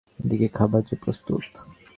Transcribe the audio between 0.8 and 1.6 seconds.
যে প্রস্তুত।